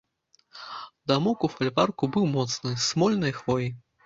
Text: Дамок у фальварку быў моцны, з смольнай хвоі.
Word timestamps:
Дамок 1.11 1.45
у 1.49 1.49
фальварку 1.57 2.09
быў 2.17 2.25
моцны, 2.33 2.73
з 2.75 2.83
смольнай 2.89 3.39
хвоі. 3.43 3.69